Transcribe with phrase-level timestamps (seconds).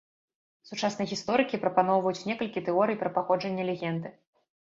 [0.69, 4.09] Сучасныя гісторыкі прапаноўваюць некалькі тэорый пра паходжанне легенды.